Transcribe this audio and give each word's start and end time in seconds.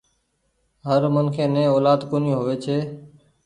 هر 0.87 1.01
منک 1.13 1.37
ني 1.53 1.63
اولآد 1.73 1.99
ڪونيٚ 2.11 2.35
هووي 2.37 2.55
ڇي۔ 2.63 2.77